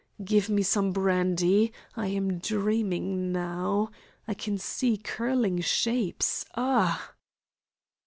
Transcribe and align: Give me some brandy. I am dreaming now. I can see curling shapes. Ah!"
Give 0.23 0.49
me 0.49 0.63
some 0.63 0.93
brandy. 0.93 1.71
I 1.95 2.07
am 2.07 2.39
dreaming 2.39 3.31
now. 3.31 3.91
I 4.27 4.33
can 4.33 4.57
see 4.57 4.97
curling 4.97 5.61
shapes. 5.61 6.43
Ah!" 6.55 7.13